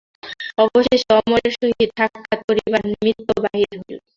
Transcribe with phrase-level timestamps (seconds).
[0.63, 3.99] অবশেষে অমরের সহিত সাক্ষাৎ করিবার নিমিত্ত বাহির হইল।